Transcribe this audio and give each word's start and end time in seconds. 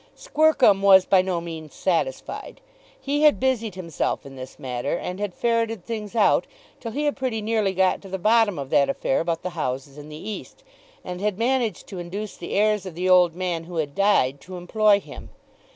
Squercum 0.17 0.81
was 0.81 1.05
by 1.05 1.21
no 1.21 1.39
means 1.39 1.75
satisfied. 1.75 2.59
He 2.99 3.21
had 3.21 3.39
busied 3.39 3.75
himself 3.75 4.25
in 4.25 4.35
this 4.35 4.57
matter, 4.57 4.97
and 4.97 5.19
had 5.19 5.35
ferreted 5.35 5.85
things 5.85 6.15
out, 6.15 6.47
till 6.79 6.91
he 6.91 7.03
had 7.03 7.15
pretty 7.15 7.39
nearly 7.39 7.71
got 7.75 8.01
to 8.01 8.09
the 8.09 8.17
bottom 8.17 8.57
of 8.57 8.71
that 8.71 8.89
affair 8.89 9.19
about 9.19 9.43
the 9.43 9.51
houses 9.51 9.99
in 9.99 10.09
the 10.09 10.17
East, 10.29 10.63
and 11.05 11.21
had 11.21 11.37
managed 11.37 11.85
to 11.85 11.99
induce 11.99 12.35
the 12.35 12.55
heirs 12.55 12.87
of 12.87 12.95
the 12.95 13.07
old 13.07 13.35
man 13.35 13.65
who 13.65 13.75
had 13.75 13.93
died 13.93 14.41
to 14.41 14.57
employ 14.57 14.99
him. 14.99 15.29